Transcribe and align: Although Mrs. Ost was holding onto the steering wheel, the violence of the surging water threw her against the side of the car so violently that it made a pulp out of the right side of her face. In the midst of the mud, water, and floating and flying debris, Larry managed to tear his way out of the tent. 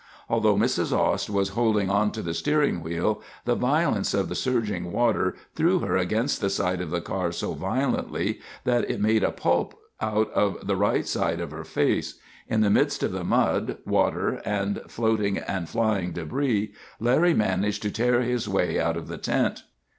Although 0.31 0.55
Mrs. 0.57 0.91
Ost 0.91 1.29
was 1.29 1.49
holding 1.49 1.91
onto 1.91 2.23
the 2.23 2.33
steering 2.33 2.81
wheel, 2.81 3.21
the 3.45 3.53
violence 3.53 4.15
of 4.15 4.29
the 4.29 4.33
surging 4.35 4.91
water 4.91 5.35
threw 5.53 5.77
her 5.77 5.95
against 5.95 6.41
the 6.41 6.49
side 6.49 6.81
of 6.81 6.89
the 6.89 7.01
car 7.01 7.31
so 7.31 7.53
violently 7.53 8.39
that 8.63 8.89
it 8.89 8.99
made 8.99 9.23
a 9.23 9.29
pulp 9.31 9.79
out 10.01 10.31
of 10.31 10.65
the 10.65 10.75
right 10.75 11.07
side 11.07 11.39
of 11.39 11.51
her 11.51 11.63
face. 11.63 12.15
In 12.47 12.61
the 12.61 12.71
midst 12.71 13.03
of 13.03 13.11
the 13.11 13.23
mud, 13.23 13.77
water, 13.85 14.41
and 14.43 14.81
floating 14.87 15.37
and 15.37 15.69
flying 15.69 16.13
debris, 16.13 16.73
Larry 16.99 17.35
managed 17.35 17.83
to 17.83 17.91
tear 17.91 18.21
his 18.23 18.49
way 18.49 18.79
out 18.79 18.97
of 18.97 19.07
the 19.07 19.19
tent. 19.19 19.61